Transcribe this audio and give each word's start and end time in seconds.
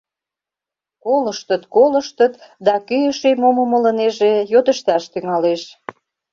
Колыштыт-колыштыт, 1.03 2.33
да 2.65 2.73
кӧ 2.87 2.97
эше 3.09 3.31
мом 3.41 3.57
умылынеже, 3.63 4.33
йодышташ 4.53 5.03
тӱҥалеш. 5.11 5.61